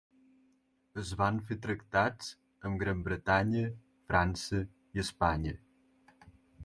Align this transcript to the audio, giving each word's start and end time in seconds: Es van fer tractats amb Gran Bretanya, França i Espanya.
Es 1.01 1.09
van 1.19 1.35
fer 1.49 1.57
tractats 1.65 2.31
amb 2.69 2.81
Gran 2.85 3.03
Bretanya, 3.09 3.63
França 4.15 4.63
i 4.97 5.05
Espanya. 5.05 5.55